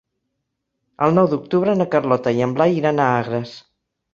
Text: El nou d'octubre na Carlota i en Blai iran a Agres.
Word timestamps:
El 1.07 1.13
nou 1.17 1.29
d'octubre 1.35 1.77
na 1.81 1.87
Carlota 1.97 2.33
i 2.39 2.43
en 2.47 2.57
Blai 2.59 2.77
iran 2.81 3.03
a 3.07 3.13
Agres. 3.21 3.57